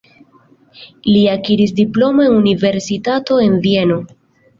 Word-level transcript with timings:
Li 1.09 1.19
akiris 1.33 1.73
diplomon 1.79 2.29
en 2.29 2.39
universitato 2.39 3.37
en 3.49 3.59
Vieno. 3.67 3.99